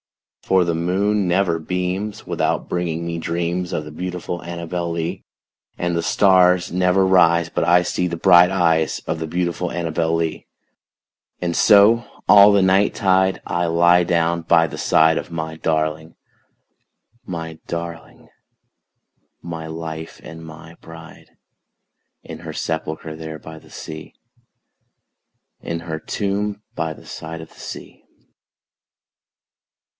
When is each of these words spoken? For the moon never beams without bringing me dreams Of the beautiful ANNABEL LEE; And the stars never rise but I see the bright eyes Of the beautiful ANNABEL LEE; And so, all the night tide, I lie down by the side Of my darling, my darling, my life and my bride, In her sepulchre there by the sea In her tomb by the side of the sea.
For 0.41 0.65
the 0.65 0.73
moon 0.75 1.27
never 1.29 1.59
beams 1.59 2.25
without 2.25 2.67
bringing 2.67 3.05
me 3.05 3.19
dreams 3.19 3.71
Of 3.71 3.85
the 3.85 3.91
beautiful 3.91 4.41
ANNABEL 4.41 4.89
LEE; 4.91 5.23
And 5.77 5.95
the 5.95 6.01
stars 6.01 6.71
never 6.73 7.05
rise 7.05 7.49
but 7.49 7.63
I 7.63 7.83
see 7.83 8.07
the 8.07 8.17
bright 8.17 8.49
eyes 8.49 8.99
Of 9.05 9.19
the 9.19 9.27
beautiful 9.27 9.71
ANNABEL 9.71 10.13
LEE; 10.15 10.47
And 11.39 11.55
so, 11.55 12.05
all 12.27 12.51
the 12.51 12.63
night 12.63 12.95
tide, 12.95 13.41
I 13.45 13.67
lie 13.67 14.03
down 14.03 14.41
by 14.41 14.65
the 14.65 14.77
side 14.79 15.19
Of 15.19 15.31
my 15.31 15.55
darling, 15.55 16.15
my 17.23 17.59
darling, 17.67 18.27
my 19.43 19.67
life 19.67 20.19
and 20.23 20.43
my 20.43 20.75
bride, 20.81 21.29
In 22.23 22.39
her 22.39 22.53
sepulchre 22.53 23.15
there 23.15 23.39
by 23.39 23.59
the 23.59 23.69
sea 23.71 24.15
In 25.61 25.81
her 25.81 25.99
tomb 25.99 26.63
by 26.75 26.91
the 26.93 27.05
side 27.05 27.39
of 27.39 27.49
the 27.53 27.59
sea. 27.59 28.03